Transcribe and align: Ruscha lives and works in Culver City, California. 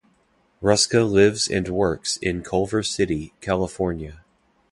Ruscha 0.63 1.05
lives 1.07 1.47
and 1.47 1.69
works 1.69 2.17
in 2.17 2.41
Culver 2.41 2.81
City, 2.81 3.35
California. 3.39 4.23